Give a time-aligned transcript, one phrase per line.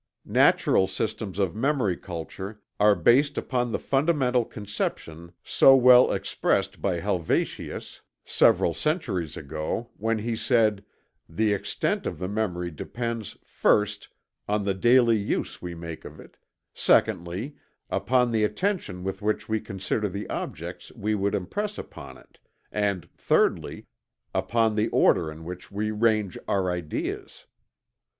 [0.25, 6.99] Natural systems of memory culture are based upon the fundamental conception so well expressed by
[6.99, 10.83] Helvetius, several centuries ago, when he said:
[11.29, 14.09] "The extent of the memory depends, first,
[14.49, 16.35] on the daily use we make of it;
[16.73, 17.55] secondly,
[17.91, 22.39] upon the attention with which we consider the objects we would impress upon it;
[22.71, 23.85] and, thirdly,
[24.33, 27.45] upon the order in which we range our ideas."